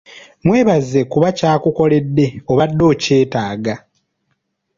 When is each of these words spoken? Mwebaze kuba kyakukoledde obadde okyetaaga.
Mwebaze 0.45 0.99
kuba 1.11 1.27
kyakukoledde 1.37 2.27
obadde 2.51 2.83
okyetaaga. 2.91 3.75